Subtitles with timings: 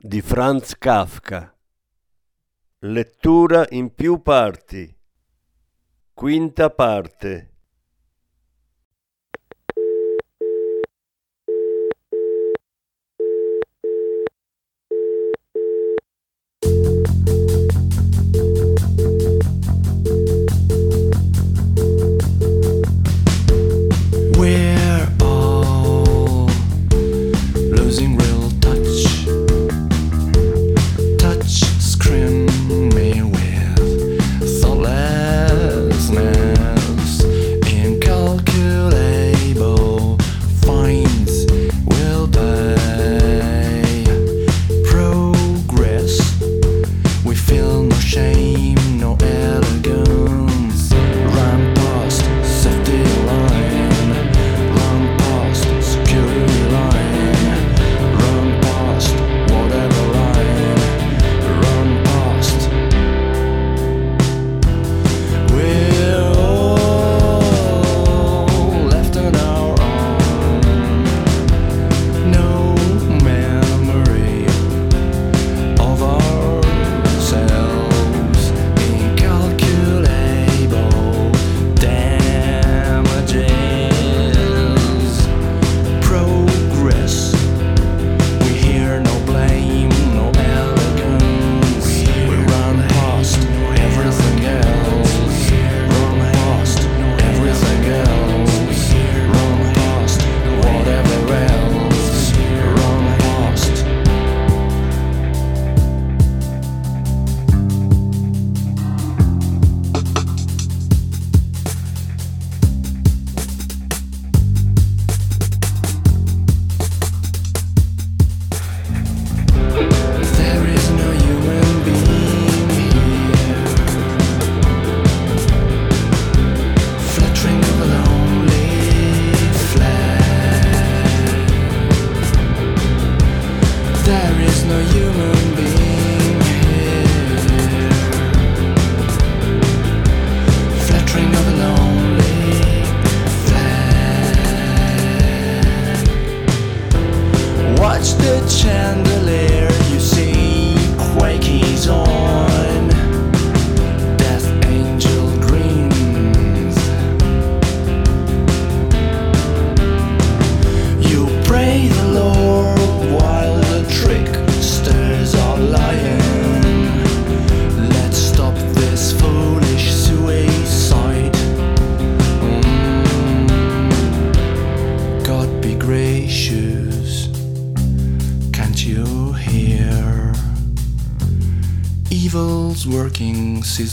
[0.00, 1.52] di Franz Kafka.
[2.82, 4.96] Lettura in più parti.
[6.14, 7.47] Quinta parte.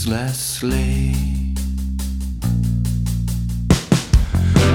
[0.06, 1.14] Ceaselessly.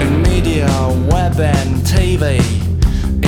[0.00, 0.68] In media,
[1.10, 2.38] web and TV,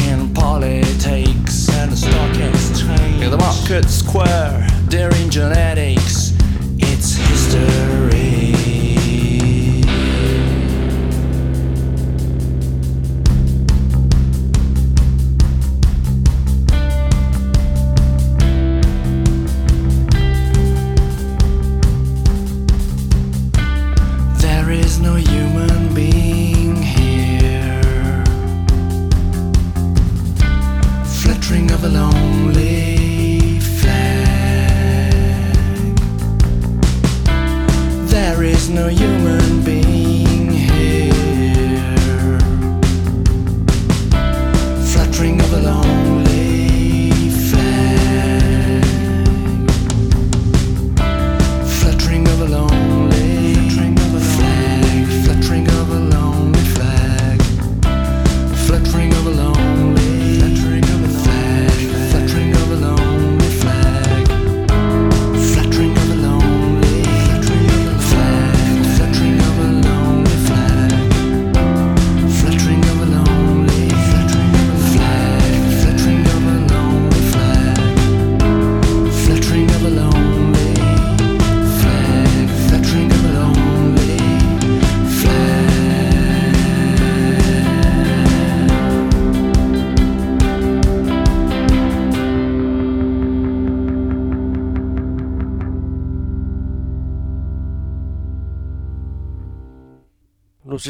[0.08, 6.34] in politics and the stock exchange, in the market square, during genetics,
[6.78, 7.93] it's history.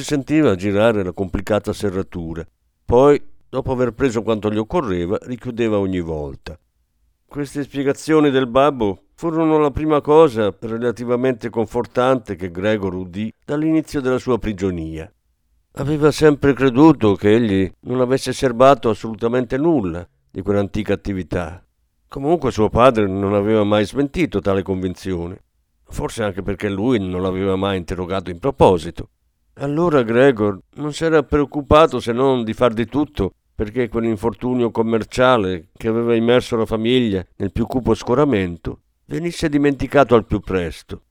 [0.05, 2.47] Sentiva girare la complicata serratura.
[2.85, 6.57] Poi, dopo aver preso quanto gli occorreva, richiudeva ogni volta.
[7.27, 14.19] Queste spiegazioni del babbo furono la prima cosa relativamente confortante che Gregor udì dall'inizio della
[14.19, 15.11] sua prigionia.
[15.73, 21.65] Aveva sempre creduto che egli non avesse serbato assolutamente nulla di quell'antica attività.
[22.07, 25.43] Comunque suo padre non aveva mai smentito tale convinzione,
[25.89, 29.09] forse anche perché lui non l'aveva mai interrogato in proposito.
[29.59, 35.69] Allora Gregor non si era preoccupato se non di far di tutto perché quell'infortunio commerciale
[35.77, 41.03] che aveva immerso la famiglia nel più cupo scoramento venisse dimenticato al più presto.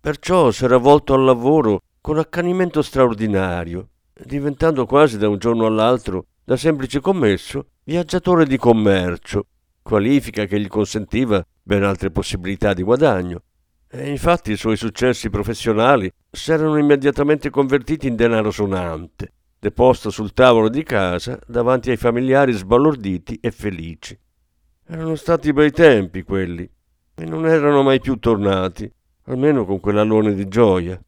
[0.00, 3.90] Perciò s'era volto al lavoro con accanimento straordinario,
[4.24, 9.46] diventando quasi da un giorno all'altro, da semplice commesso, viaggiatore di commercio,
[9.82, 13.42] qualifica che gli consentiva ben altre possibilità di guadagno.
[13.88, 20.32] E infatti i suoi successi professionali si erano immediatamente convertiti in denaro sonante, deposto sul
[20.32, 24.18] tavolo di casa davanti ai familiari sbalorditi e felici.
[24.86, 26.68] Erano stati bei tempi quelli,
[27.14, 28.90] e non erano mai più tornati,
[29.24, 31.00] almeno con quell'alone di gioia,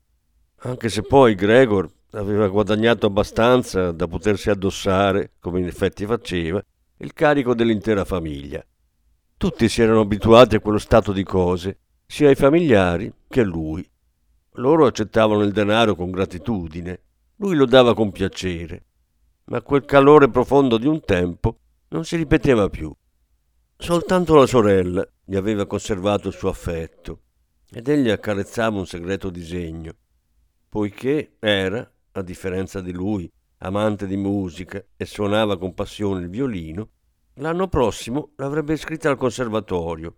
[0.65, 6.63] anche se poi Gregor aveva guadagnato abbastanza da potersi addossare, come in effetti faceva,
[6.99, 8.65] il carico dell'intera famiglia.
[9.37, 13.89] Tutti si erano abituati a quello stato di cose, sia i familiari che lui.
[14.57, 17.01] Loro accettavano il denaro con gratitudine,
[17.37, 18.85] lui lo dava con piacere,
[19.45, 22.95] ma quel calore profondo di un tempo non si ripeteva più.
[23.79, 27.21] Soltanto la sorella gli aveva conservato il suo affetto
[27.71, 29.95] ed egli accarezzava un segreto disegno,
[30.69, 36.91] poiché era, a differenza di lui, amante di musica e suonava con passione il violino,
[37.37, 40.15] l'anno prossimo l'avrebbe iscritta al conservatorio,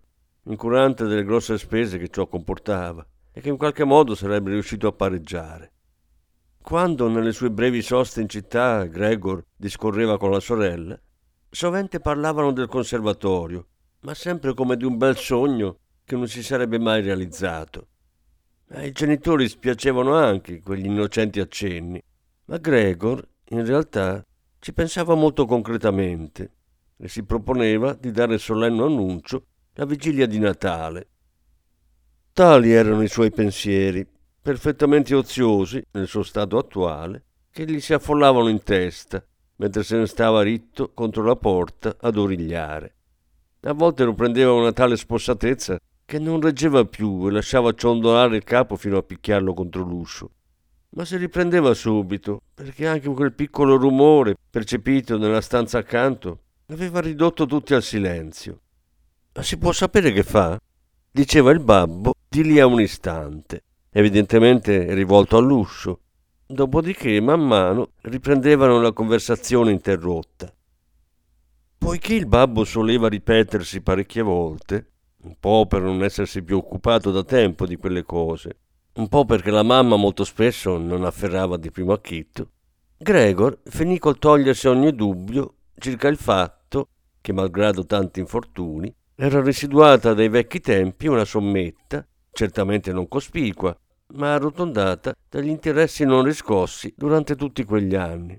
[0.47, 4.93] incurante delle grosse spese che ciò comportava e che in qualche modo sarebbe riuscito a
[4.93, 5.73] pareggiare.
[6.63, 10.99] Quando nelle sue brevi soste in città Gregor discorreva con la sorella,
[11.51, 13.67] sovente parlavano del conservatorio,
[14.01, 17.89] ma sempre come di un bel sogno che non si sarebbe mai realizzato.
[18.69, 22.03] Ai genitori spiacevano anche quegli innocenti accenni,
[22.47, 24.25] ma Gregor, in realtà,
[24.59, 26.53] ci pensava molto concretamente
[26.97, 31.09] e si proponeva di dare solenne annuncio la vigilia di Natale.
[32.35, 34.05] Tali erano i suoi pensieri
[34.43, 39.25] perfettamente oziosi nel suo stato attuale, che gli si affollavano in testa,
[39.59, 42.95] mentre se ne stava ritto contro la porta ad origliare.
[43.61, 48.43] A volte lo prendeva una tale spossatezza che non reggeva più e lasciava ciondolare il
[48.43, 50.31] capo fino a picchiarlo contro l'uscio.
[50.97, 57.47] Ma si riprendeva subito, perché anche quel piccolo rumore percepito nella stanza accanto aveva ridotto
[57.47, 58.59] tutti al silenzio.
[59.35, 60.59] Ma si può sapere che fa?
[61.13, 66.01] diceva il babbo di lì a un istante evidentemente rivolto all'uscio.
[66.45, 70.53] Dopodiché, man mano, riprendevano la conversazione interrotta.
[71.79, 74.91] Poiché il babbo soleva ripetersi parecchie volte,
[75.23, 78.59] un po' per non essersi più occupato da tempo di quelle cose,
[78.95, 82.51] un po' perché la mamma molto spesso non afferrava di primo acchitto,
[82.97, 86.89] Gregor finì col togliersi ogni dubbio circa il fatto
[87.21, 93.75] che, malgrado tanti infortuni, era residuata dai vecchi tempi una sommetta, certamente non cospicua,
[94.09, 98.39] ma arrotondata dagli interessi non riscossi durante tutti quegli anni.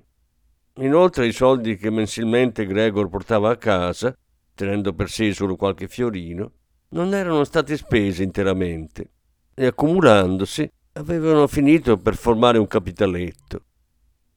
[0.80, 4.16] Inoltre i soldi che mensilmente Gregor portava a casa,
[4.54, 6.52] tenendo per sé solo qualche fiorino,
[6.90, 9.10] non erano stati spesi interamente
[9.54, 13.64] e accumulandosi avevano finito per formare un capitaletto.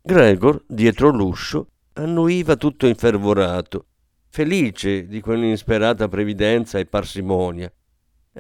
[0.00, 3.86] Gregor, dietro l'uscio, annuiva tutto infervorato,
[4.28, 7.70] felice di quell'insperata previdenza e parsimonia.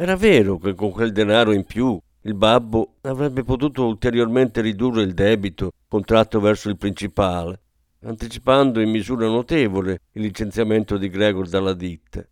[0.00, 5.12] Era vero che con quel denaro in più il babbo avrebbe potuto ulteriormente ridurre il
[5.12, 7.60] debito contratto verso il principale,
[8.04, 12.24] anticipando in misura notevole il licenziamento di Gregor dalla ditta.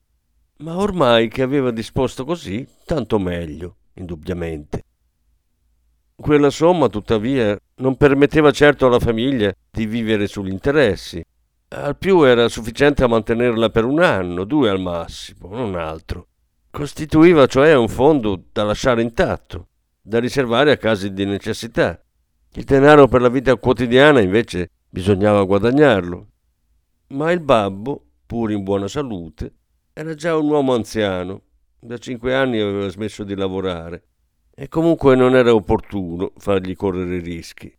[0.58, 4.84] Ma ormai che aveva disposto così, tanto meglio, indubbiamente.
[6.14, 11.20] Quella somma, tuttavia, non permetteva certo alla famiglia di vivere sugli interessi.
[11.70, 16.28] Al più era sufficiente a mantenerla per un anno, due al massimo, non altro.
[16.76, 19.68] Costituiva cioè un fondo da lasciare intatto
[20.02, 21.98] da riservare a casi di necessità.
[22.52, 26.26] Il denaro per la vita quotidiana invece bisognava guadagnarlo.
[27.14, 29.54] Ma il babbo, pur in buona salute,
[29.94, 31.44] era già un uomo anziano.
[31.78, 34.02] Da cinque anni aveva smesso di lavorare
[34.54, 37.74] e comunque non era opportuno fargli correre rischi.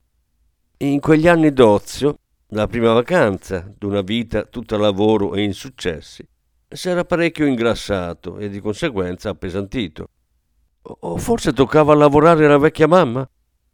[0.78, 6.28] In quegli anni d'ozio, la prima vacanza d'una vita tutta lavoro e insuccessi,
[6.70, 10.10] si era parecchio ingrassato e di conseguenza appesantito.
[10.82, 13.28] O forse toccava lavorare alla vecchia mamma?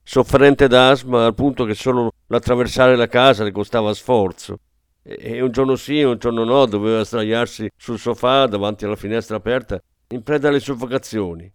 [0.03, 4.59] sofferente d'asma al punto che solo l'attraversare la casa le costava sforzo.
[5.01, 9.38] E un giorno sì e un giorno no doveva sdraiarsi sul sofà davanti alla finestra
[9.38, 11.51] aperta in preda alle soffocazioni.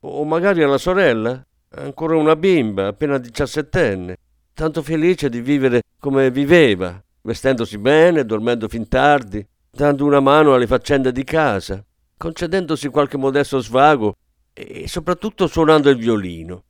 [0.00, 4.16] O magari alla sorella, ancora una bimba, appena diciassettenne,
[4.52, 10.66] tanto felice di vivere come viveva, vestendosi bene, dormendo fin tardi, dando una mano alle
[10.66, 11.82] faccende di casa,
[12.18, 14.14] concedendosi qualche modesto svago
[14.52, 16.64] e soprattutto suonando il violino.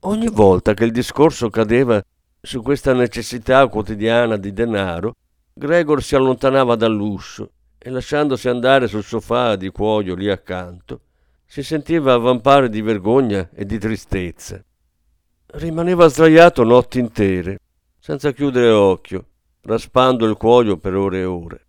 [0.00, 2.02] Ogni volta che il discorso cadeva
[2.40, 5.16] su questa necessità quotidiana di denaro,
[5.52, 11.00] Gregor si allontanava dall'uscio e lasciandosi andare sul sofà di cuoio lì accanto,
[11.44, 14.64] si sentiva avvampare di vergogna e di tristezza.
[15.46, 17.58] Rimaneva sdraiato notti intere,
[17.98, 19.26] senza chiudere occhio,
[19.60, 21.63] raspando il cuoio per ore e ore.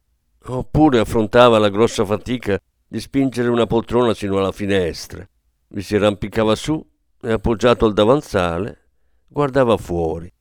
[0.47, 5.27] Oppure affrontava la grossa fatica di spingere una poltrona sino alla finestra.
[5.69, 6.85] Vi si arrampicava su
[7.21, 8.89] e appoggiato al davanzale
[9.27, 10.31] guardava fuori.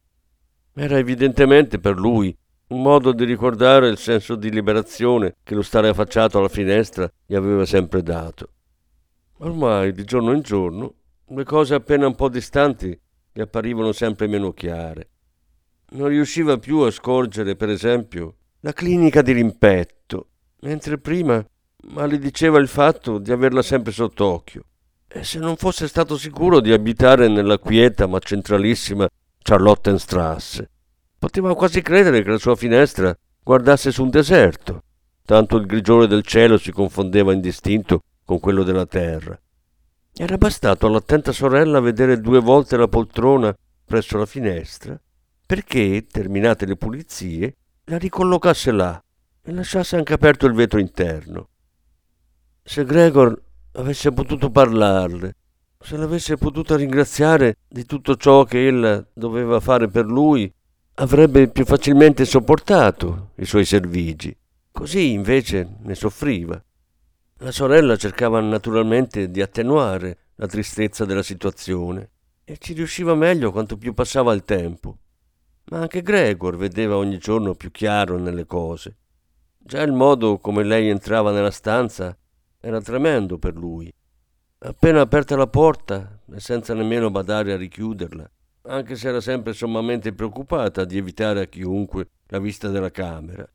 [0.75, 2.37] Era evidentemente per lui
[2.68, 7.34] un modo di ricordare il senso di liberazione che lo stare affacciato alla finestra gli
[7.34, 8.50] aveva sempre dato.
[9.38, 10.94] Ormai, di giorno in giorno,
[11.28, 12.99] le cose appena un po' distanti
[13.32, 15.08] gli apparivano sempre meno chiare.
[15.90, 20.28] Non riusciva più a scorgere, per esempio, la clinica di rimpetto,
[20.61, 21.44] mentre prima
[21.88, 24.64] malediceva il fatto di averla sempre sott'occhio.
[25.06, 29.06] E se non fosse stato sicuro di abitare nella quieta ma centralissima
[29.42, 30.71] Charlottenstrasse,
[31.18, 34.83] poteva quasi credere che la sua finestra guardasse su un deserto,
[35.26, 39.38] tanto il grigiore del cielo si confondeva indistinto con quello della terra.
[40.14, 43.54] Era bastato all'attenta sorella vedere due volte la poltrona
[43.85, 44.99] presso la finestra
[45.47, 47.56] perché, terminate le pulizie,
[47.87, 49.03] la ricollocasse là
[49.43, 51.49] e lasciasse anche aperto il vetro interno.
[52.62, 53.38] Se Gregor
[53.73, 55.37] avesse potuto parlarle,
[55.79, 60.50] se l'avesse potuta ringraziare di tutto ciò che ella doveva fare per lui,
[60.95, 64.35] avrebbe più facilmente sopportato i suoi servigi.
[64.73, 66.62] Così invece ne soffriva.
[67.38, 72.11] La sorella cercava naturalmente di attenuare la tristezza della situazione
[72.45, 74.99] e ci riusciva meglio quanto più passava il tempo.
[75.66, 78.97] Ma anche Gregor vedeva ogni giorno più chiaro nelle cose.
[79.59, 82.16] Già il modo come lei entrava nella stanza
[82.61, 83.92] era tremendo per lui.
[84.59, 88.30] Appena aperta la porta e senza nemmeno badare a richiuderla,
[88.62, 93.47] anche se era sempre sommamente preoccupata di evitare a chiunque la vista della camera.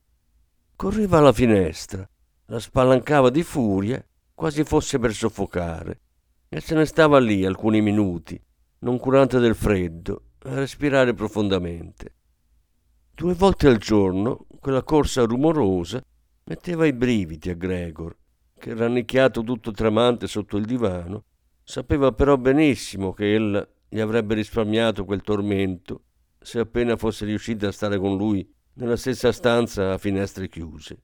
[0.76, 2.08] Correva alla finestra,
[2.46, 6.00] la spalancava di furia, quasi fosse per soffocare,
[6.48, 8.40] e se ne stava lì alcuni minuti,
[8.80, 12.16] non curante del freddo, respirare profondamente.
[13.14, 16.04] Due volte al giorno quella corsa rumorosa
[16.46, 18.16] metteva i brividi a Gregor,
[18.58, 21.26] che rannicchiato tutto tremante sotto il divano,
[21.64, 26.04] sapeva però benissimo che ella gli avrebbe risparmiato quel tormento
[26.40, 31.02] se appena fosse riuscita a stare con lui nella stessa stanza a finestre chiuse.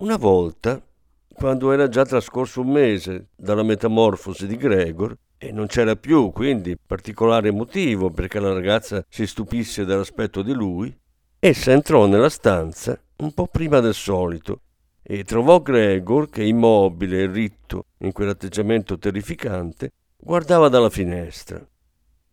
[0.00, 0.82] Una volta,
[1.30, 6.74] quando era già trascorso un mese dalla metamorfosi di Gregor, e non c'era più quindi
[6.78, 10.98] particolare motivo perché la ragazza si stupisse dell'aspetto di lui,
[11.38, 14.62] essa entrò nella stanza un po' prima del solito
[15.02, 21.62] e trovò Gregor che immobile e ritto in quell'atteggiamento terrificante guardava dalla finestra.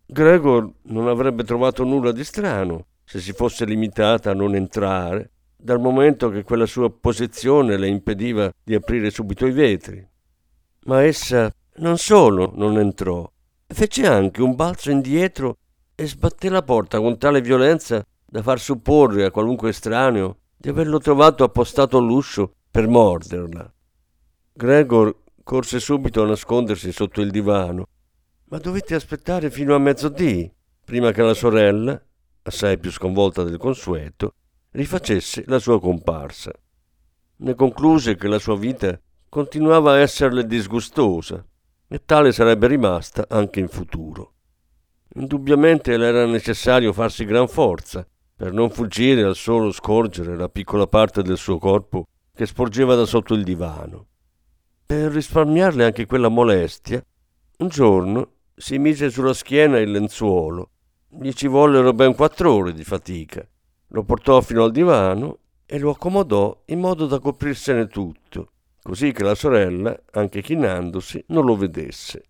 [0.06, 5.80] Gregor non avrebbe trovato nulla di strano se si fosse limitata a non entrare, dal
[5.80, 10.08] momento che quella sua posizione le impediva di aprire subito i vetri.
[10.86, 13.30] Ma essa non solo non entrò,
[13.66, 15.58] fece anche un balzo indietro
[15.96, 21.00] e sbatté la porta con tale violenza da far supporre a qualunque estraneo di averlo
[21.00, 23.74] trovato appostato all'uscio per morderla.
[24.54, 27.88] Gregor corse subito a nascondersi sotto il divano,
[28.46, 30.52] ma dovette aspettare fino a mezzodì
[30.84, 32.02] prima che la sorella,
[32.44, 34.34] assai più sconvolta del consueto,
[34.72, 36.52] rifacesse la sua comparsa.
[37.38, 41.46] Ne concluse che la sua vita continuava a esserle disgustosa
[41.88, 44.34] e tale sarebbe rimasta anche in futuro.
[45.16, 50.86] Indubbiamente le era necessario farsi gran forza per non fuggire al solo scorgere la piccola
[50.86, 54.06] parte del suo corpo che sporgeva da sotto il divano.
[54.86, 57.04] Per risparmiarle anche quella molestia,
[57.58, 60.70] un giorno si mise sulla schiena il lenzuolo.
[61.10, 63.48] Gli ci vollero ben quattro ore di fatica.
[63.90, 68.52] Lo portò fino al divano e lo accomodò in modo da coprirsene tutto
[68.88, 72.24] così che la sorella, anche chinandosi, non lo vedesse.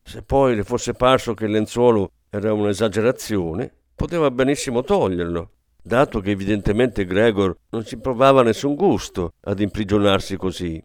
[0.00, 5.50] Se poi le fosse parso che il lenzuolo era un'esagerazione, poteva benissimo toglierlo,
[5.82, 10.80] dato che evidentemente Gregor non ci provava nessun gusto ad imprigionarsi così.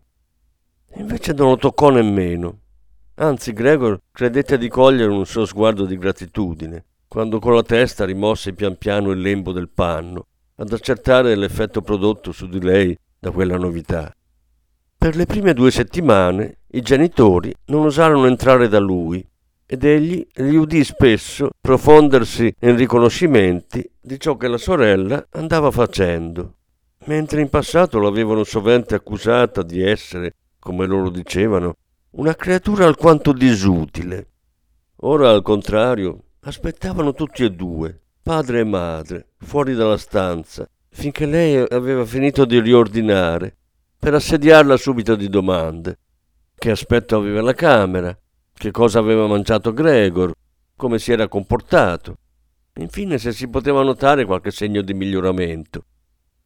[0.95, 2.61] Invece non lo toccò nemmeno.
[3.17, 8.53] Anzi, Gregor credette di cogliere un suo sguardo di gratitudine, quando con la testa rimosse
[8.53, 13.55] pian piano il lembo del panno, ad accertare l'effetto prodotto su di lei da quella
[13.55, 14.11] novità.
[14.97, 19.23] Per le prime due settimane i genitori non osarono entrare da lui
[19.63, 26.55] ed egli li udì spesso profondersi in riconoscimenti di ciò che la sorella andava facendo,
[27.05, 31.75] mentre in passato l'avevano sovente accusata di essere, come loro dicevano,
[32.13, 34.29] una creatura alquanto disutile.
[35.01, 41.65] Ora, al contrario, aspettavano tutti e due, padre e madre, fuori dalla stanza, finché lei
[41.69, 43.55] aveva finito di riordinare
[43.97, 45.99] per assediarla subito di domande.
[46.55, 48.17] Che aspetto aveva la camera?
[48.53, 50.33] Che cosa aveva mangiato Gregor?
[50.75, 52.17] Come si era comportato?
[52.75, 55.85] Infine se si poteva notare qualche segno di miglioramento.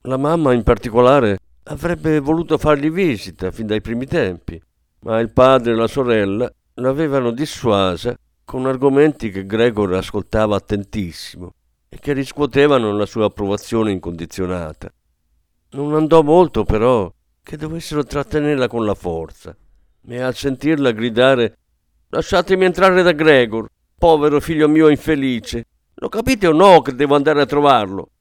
[0.01, 4.61] La mamma in particolare avrebbe voluto fargli visita fin dai primi tempi,
[4.99, 8.15] ma il padre e la sorella l'avevano dissuasa
[8.47, 11.51] con argomenti che Gregor ascoltava attentissimo
[11.89, 14.89] e che riscuotevano la sua approvazione incondizionata.
[15.71, 17.11] Non andò molto però
[17.43, 19.53] che dovessero trattenerla con la forza.
[20.07, 21.57] E al sentirla gridare
[22.07, 25.65] Lasciatemi entrare da Gregor, povero figlio mio infelice.
[25.95, 28.11] Lo capite o no che devo andare a trovarlo?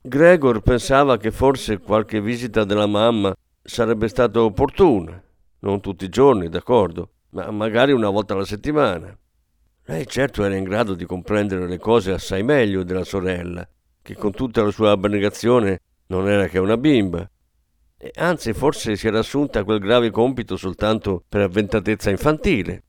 [0.00, 5.22] Gregor pensava che forse qualche visita della mamma sarebbe stata opportuna.
[5.58, 9.14] Non tutti i giorni, d'accordo, ma magari una volta alla settimana.
[9.88, 13.66] Lei certo era in grado di comprendere le cose assai meglio della sorella,
[14.02, 17.28] che con tutta la sua abnegazione non era che una bimba.
[17.96, 22.82] E anzi, forse si era assunta quel grave compito soltanto per avventatezza infantile.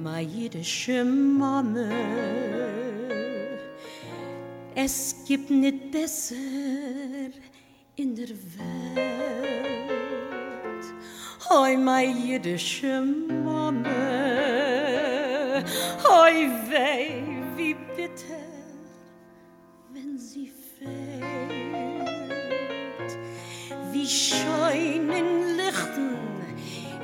[0.00, 2.61] Ma jüdische Mame,
[4.74, 6.34] es gibt nicht besser
[7.96, 9.12] in der Welt.
[11.48, 13.02] Hoi, my jüdische
[13.44, 13.88] Mame,
[16.04, 17.22] hoi weh,
[17.56, 18.46] wie bitter,
[19.92, 21.12] wenn sie fällt.
[23.92, 26.16] Wie schein in Lichten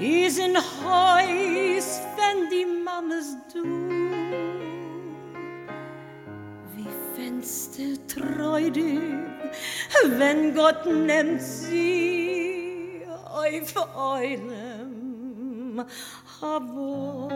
[0.01, 3.88] is in Heus, wenn die Mammes du.
[8.09, 9.01] Treudig,
[10.17, 15.85] wenn Gott nennt sie auf eurem
[16.41, 17.31] Habo.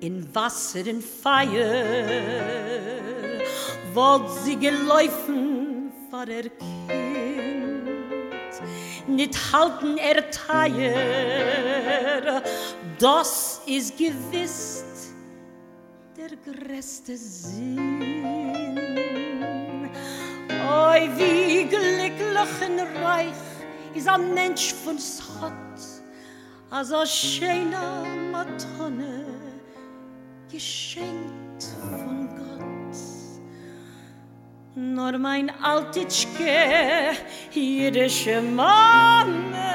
[0.00, 1.84] In Wasser, in Feier,
[3.92, 6.58] wollt sie geläufen vor der Kind.
[9.08, 12.42] Nicht halten er Teier,
[12.98, 14.84] das ist gewiss
[16.28, 18.18] der größte Sinn.
[20.50, 22.12] Oi, wie glücklich
[22.68, 23.32] und reich
[23.94, 25.52] ist ein Mensch von Schott,
[26.70, 29.24] als a schöner Matone,
[30.50, 32.96] geschenkt von Gott.
[34.74, 37.12] Nur mein Altitschke,
[37.52, 39.67] jüdische Mame,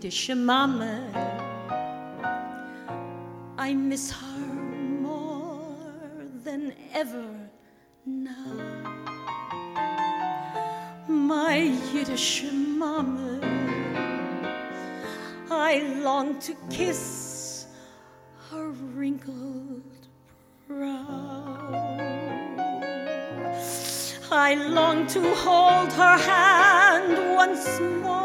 [0.00, 1.12] A jüdische Mame,
[3.58, 4.38] I miss her
[5.02, 5.76] more
[6.42, 7.50] than ever
[8.06, 8.56] now.
[11.06, 11.56] My
[11.92, 13.40] Yiddish mama,
[15.50, 17.66] I long to kiss
[18.50, 20.08] her wrinkled
[20.66, 21.74] brow.
[24.32, 28.19] I long to hold her hand once more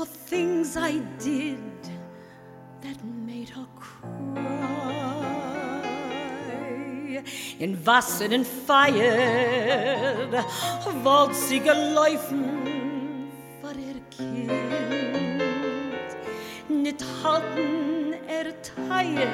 [0.00, 1.58] for things I did
[2.80, 4.00] that made her cry.
[7.58, 10.42] In Wasser and Feier
[11.04, 13.28] wollt sie gelaufen
[13.60, 14.50] vor ihr Kind,
[16.68, 19.28] nicht halten er Teier.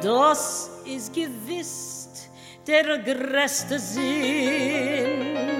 [0.00, 2.08] Das ist gewiss
[2.66, 5.59] der größte Sinn.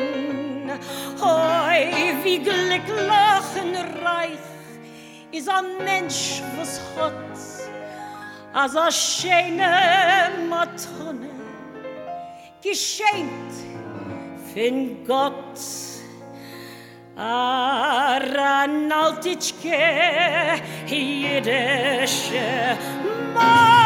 [2.30, 4.38] ewiglich lachen reich
[5.32, 7.14] is a mensch was hot
[8.54, 11.30] as a scheine Matrone
[12.62, 13.54] geschenkt
[14.52, 15.58] fin gott.
[17.16, 19.80] Aran altichke
[20.86, 22.48] hierische
[23.34, 23.79] mann.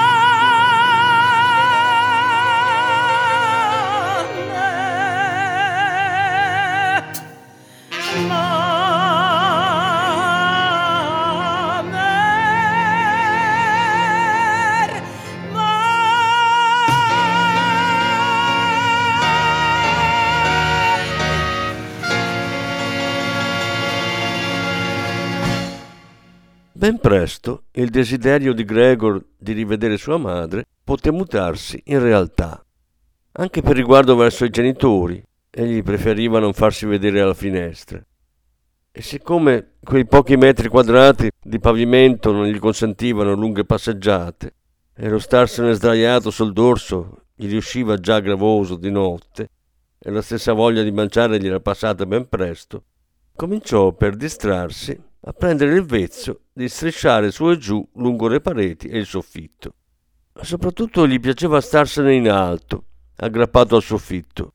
[26.84, 32.62] Ben presto il desiderio di Gregor di rivedere sua madre poté mutarsi in realtà.
[33.32, 38.04] Anche per riguardo verso i genitori, egli preferiva non farsi vedere alla finestra.
[38.92, 44.54] E siccome quei pochi metri quadrati di pavimento non gli consentivano lunghe passeggiate,
[44.94, 49.48] e lo starsene sdraiato sul dorso gli riusciva già gravoso di notte,
[49.98, 52.84] e la stessa voglia di mangiare gli era passata ben presto,
[53.34, 58.88] cominciò per distrarsi a prendere il vezzo di strisciare su e giù lungo le pareti
[58.88, 59.74] e il soffitto.
[60.34, 62.84] Ma soprattutto gli piaceva starsene in alto,
[63.16, 64.52] aggrappato al soffitto.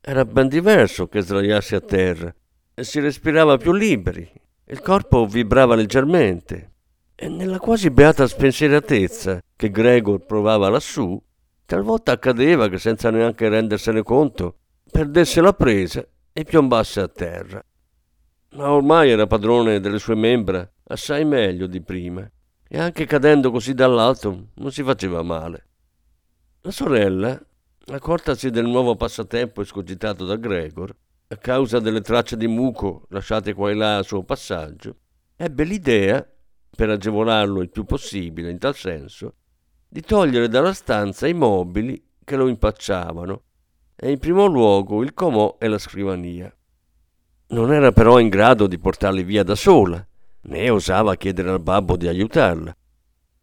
[0.00, 2.34] Era ben diverso che sdraiarsi a terra
[2.74, 4.28] e si respirava più liberi,
[4.70, 6.72] il corpo vibrava leggermente
[7.14, 11.20] e nella quasi beata spensieratezza che Gregor provava lassù,
[11.66, 14.58] talvolta accadeva che senza neanche rendersene conto
[14.90, 17.62] perdesse la presa e piombasse a terra.
[18.50, 22.28] Ma ormai era padrone delle sue membra assai meglio di prima
[22.66, 25.66] e anche cadendo così dall'alto non si faceva male.
[26.62, 27.40] La sorella,
[27.86, 30.94] accortasi del nuovo passatempo escogitato da Gregor,
[31.28, 34.96] a causa delle tracce di muco lasciate qua e là al suo passaggio,
[35.36, 36.26] ebbe l'idea,
[36.74, 39.34] per agevolarlo il più possibile in tal senso,
[39.88, 43.42] di togliere dalla stanza i mobili che lo impacciavano,
[43.94, 46.54] e in primo luogo il comò e la scrivania.
[47.50, 50.06] Non era però in grado di portarli via da sola,
[50.42, 52.76] né osava chiedere al babbo di aiutarla.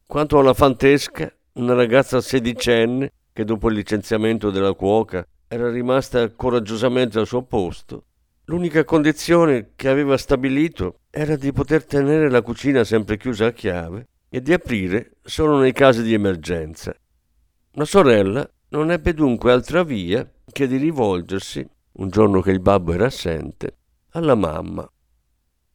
[0.05, 7.17] Quanto alla fantesca, una ragazza sedicenne che dopo il licenziamento della cuoca era rimasta coraggiosamente
[7.17, 8.03] al suo posto,
[8.45, 14.09] l'unica condizione che aveva stabilito era di poter tenere la cucina sempre chiusa a chiave
[14.29, 16.95] e di aprire solo nei casi di emergenza.
[17.71, 22.93] La sorella non ebbe dunque altra via che di rivolgersi, un giorno che il babbo
[22.93, 23.77] era assente,
[24.15, 24.89] alla mamma.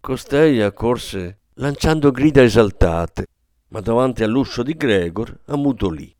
[0.00, 3.26] Costei accorse lanciando grida esaltate,
[3.68, 6.14] ma davanti all'uscio di Gregor ammutolì.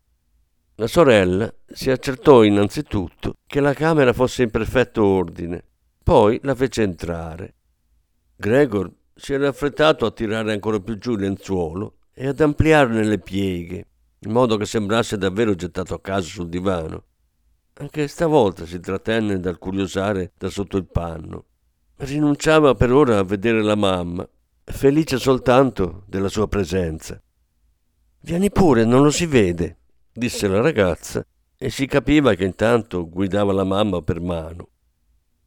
[0.75, 5.63] La sorella si accertò innanzitutto che la camera fosse in perfetto ordine,
[6.03, 7.55] poi la fece entrare.
[8.35, 13.17] Gregor si era affrettato a tirare ancora più giù il lenzuolo e ad ampliarne le
[13.17, 13.87] pieghe,
[14.19, 17.03] in modo che sembrasse davvero gettato a caso sul divano.
[17.73, 21.45] Anche stavolta si trattenne dal curiosare da sotto il panno.
[22.03, 24.27] Rinunciava per ora a vedere la mamma,
[24.63, 27.21] felice soltanto della sua presenza.
[28.21, 29.77] Vieni pure, non lo si vede,
[30.11, 31.23] disse la ragazza,
[31.55, 34.69] e si capiva che intanto guidava la mamma per mano.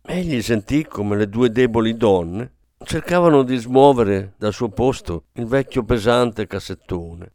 [0.00, 2.52] Egli sentì come le due deboli donne
[2.84, 7.32] cercavano di smuovere dal suo posto il vecchio pesante cassettone.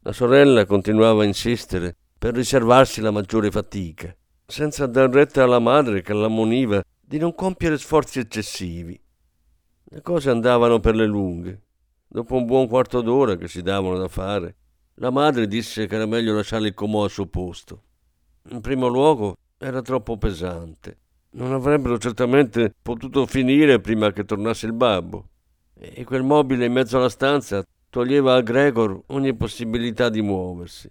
[0.00, 4.16] La sorella continuava a insistere per riservarsi la maggiore fatica,
[4.46, 9.00] senza dar retta alla madre che l'ammoniva di non compiere sforzi eccessivi.
[9.84, 11.62] Le cose andavano per le lunghe.
[12.08, 14.56] Dopo un buon quarto d'ora che si davano da fare,
[14.94, 17.82] la madre disse che era meglio lasciare il comò al suo posto.
[18.48, 20.98] In primo luogo era troppo pesante.
[21.30, 25.28] Non avrebbero certamente potuto finire prima che tornasse il babbo.
[25.74, 30.90] E quel mobile in mezzo alla stanza toglieva a Gregor ogni possibilità di muoversi.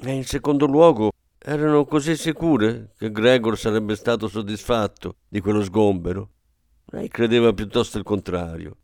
[0.00, 6.30] E in secondo luogo erano così sicure che Gregor sarebbe stato soddisfatto di quello sgombero.
[6.86, 8.76] Lei credeva piuttosto il contrario.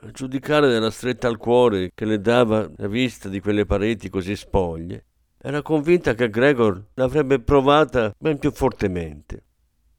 [0.00, 4.36] A giudicare della stretta al cuore che le dava la vista di quelle pareti così
[4.36, 5.06] spoglie,
[5.38, 9.44] era convinta che Gregor l'avrebbe provata ben più fortemente.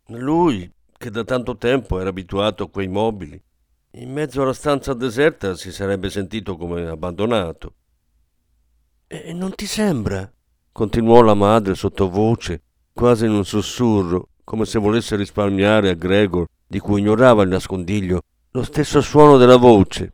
[0.08, 3.42] Lui, che da tanto tempo era abituato a quei mobili,
[3.92, 7.76] in mezzo alla stanza deserta si sarebbe sentito come abbandonato.
[9.08, 10.32] E non ti sembra?
[10.76, 12.62] Continuò la madre sottovoce,
[12.92, 18.24] quasi in un sussurro, come se volesse risparmiare a Gregor, di cui ignorava il nascondiglio,
[18.52, 20.12] lo stesso suono della voce.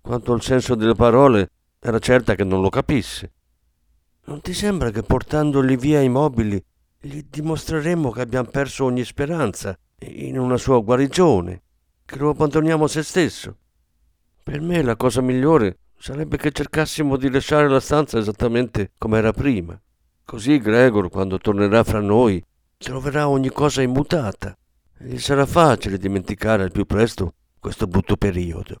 [0.00, 1.50] Quanto al senso delle parole,
[1.80, 3.32] era certa che non lo capisse.
[4.26, 6.64] Non ti sembra che portandogli via i mobili
[7.00, 11.62] gli dimostreremmo che abbiamo perso ogni speranza in una sua guarigione,
[12.04, 13.56] che lo abbandoniamo a se stesso.
[14.44, 19.32] Per me la cosa migliore sarebbe che cercassimo di lasciare la stanza esattamente come era
[19.32, 19.76] prima.
[20.24, 22.42] Così Gregor, quando tornerà fra noi,
[22.78, 24.56] troverà ogni cosa immutata
[24.98, 28.80] e gli sarà facile dimenticare al più presto questo brutto periodo.